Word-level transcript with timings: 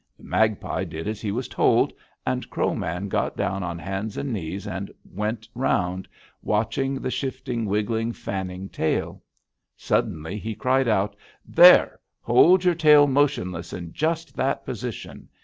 "The 0.17 0.23
magpie 0.23 0.83
did 0.83 1.07
as 1.07 1.21
he 1.21 1.31
was 1.31 1.47
told, 1.47 1.93
and 2.25 2.49
Crow 2.49 2.73
Man 2.73 3.07
got 3.07 3.37
down 3.37 3.61
on 3.61 3.77
hands 3.77 4.17
and 4.17 4.33
knees, 4.33 4.65
and 4.65 4.89
went 5.05 5.47
around, 5.55 6.07
watching 6.41 6.95
the 6.95 7.11
shifting, 7.11 7.67
wiggling, 7.67 8.11
fanning 8.11 8.67
tail. 8.69 9.21
Suddenly 9.77 10.39
he 10.39 10.55
cried 10.55 10.87
out: 10.87 11.15
'There! 11.45 11.99
Hold 12.21 12.63
your 12.63 12.73
tail 12.73 13.05
motionless 13.05 13.73
in 13.73 13.93
just 13.93 14.35
that 14.37 14.65
position!' 14.65 15.29